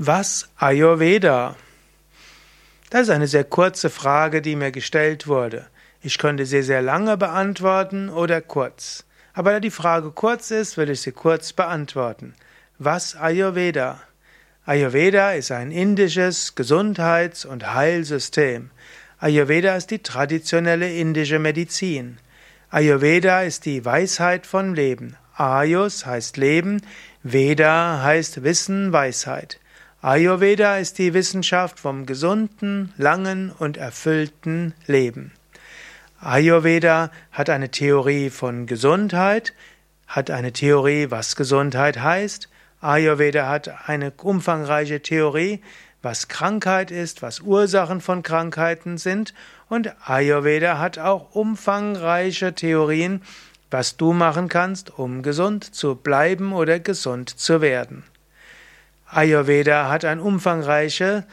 [0.00, 1.56] Was Ayurveda?
[2.90, 5.66] Das ist eine sehr kurze Frage, die mir gestellt wurde.
[6.00, 9.04] Ich könnte sie sehr lange beantworten oder kurz.
[9.34, 12.36] Aber da die Frage kurz ist, will ich sie kurz beantworten.
[12.78, 14.00] Was Ayurveda?
[14.66, 18.70] Ayurveda ist ein indisches Gesundheits- und Heilsystem.
[19.18, 22.18] Ayurveda ist die traditionelle indische Medizin.
[22.70, 25.16] Ayurveda ist die Weisheit von Leben.
[25.34, 26.82] Ayus heißt Leben,
[27.24, 29.58] Veda heißt Wissen, Weisheit.
[30.00, 35.32] Ayurveda ist die Wissenschaft vom gesunden, langen und erfüllten Leben.
[36.20, 39.54] Ayurveda hat eine Theorie von Gesundheit,
[40.06, 42.48] hat eine Theorie, was Gesundheit heißt.
[42.80, 45.64] Ayurveda hat eine umfangreiche Theorie,
[46.00, 49.34] was Krankheit ist, was Ursachen von Krankheiten sind.
[49.68, 53.22] Und Ayurveda hat auch umfangreiche Theorien,
[53.68, 58.04] was du machen kannst, um gesund zu bleiben oder gesund zu werden.
[59.10, 61.24] Ayurveda hat ein umfangreiches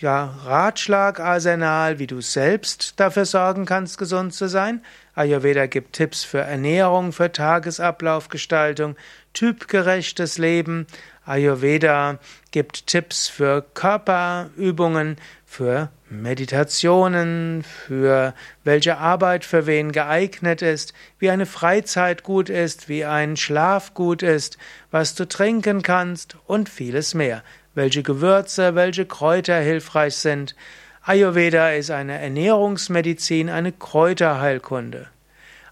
[0.00, 4.82] ja, Ratschlagarsenal, wie du selbst dafür sorgen kannst, gesund zu sein.
[5.14, 8.96] Ayurveda gibt Tipps für Ernährung, für Tagesablaufgestaltung,
[9.32, 10.86] typgerechtes Leben.
[11.30, 12.18] Ayurveda
[12.50, 21.46] gibt Tipps für Körperübungen, für Meditationen, für welche Arbeit für wen geeignet ist, wie eine
[21.46, 24.58] Freizeit gut ist, wie ein Schlaf gut ist,
[24.90, 30.56] was du trinken kannst und vieles mehr, welche Gewürze, welche Kräuter hilfreich sind.
[31.02, 35.06] Ayurveda ist eine Ernährungsmedizin, eine Kräuterheilkunde.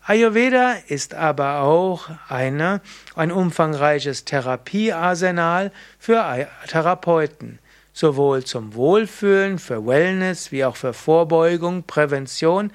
[0.08, 2.80] Ayurveda ist aber auch eine,
[3.14, 7.58] ein umfangreiches Therapiearsenal für Therapeuten
[7.92, 12.72] sowohl zum Wohlfühlen, für Wellness, wie auch für Vorbeugung, Prävention,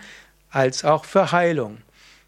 [0.51, 1.79] als auch für Heilung.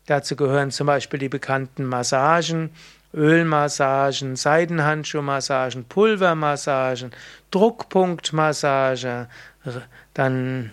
[0.07, 2.71] Dazu gehören zum Beispiel die bekannten Massagen,
[3.13, 7.11] Ölmassagen, Seidenhandschuhmassagen, Pulvermassagen,
[7.51, 9.27] Druckpunktmassage,
[10.15, 10.71] dann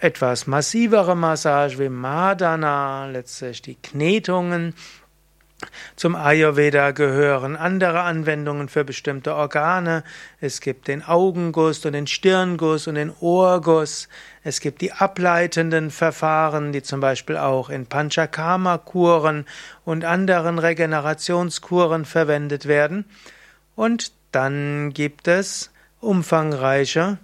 [0.00, 4.74] etwas massivere Massage wie Madana, letztlich die Knetungen,
[5.96, 10.04] zum Ayurveda gehören andere Anwendungen für bestimmte Organe.
[10.38, 14.08] Es gibt den Augenguss und den Stirnguss und den Ohrguss.
[14.44, 19.46] Es gibt die ableitenden Verfahren, die zum Beispiel auch in Panchakarma-Kuren
[19.86, 23.06] und anderen Regenerationskuren verwendet werden.
[23.74, 27.16] Und dann gibt es umfangreiche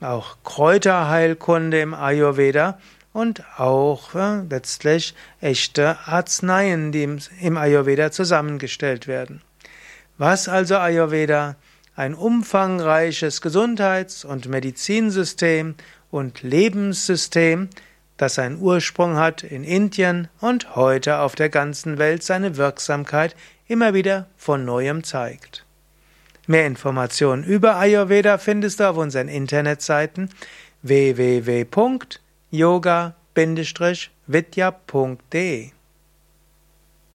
[0.00, 2.78] auch Kräuterheilkunde im Ayurveda
[3.12, 9.42] und auch äh, letztlich echte Arzneien, die im, im Ayurveda zusammengestellt werden.
[10.18, 11.56] Was also Ayurveda?
[11.96, 15.74] Ein umfangreiches Gesundheits- und Medizinsystem
[16.12, 17.68] und Lebenssystem,
[18.16, 23.34] das seinen Ursprung hat in Indien und heute auf der ganzen Welt seine Wirksamkeit
[23.66, 25.57] immer wieder von neuem zeigt.
[26.48, 30.30] Mehr Informationen über Ayurveda findest du auf unseren Internetseiten
[30.82, 31.66] www
[32.50, 33.14] yoga-vidya.de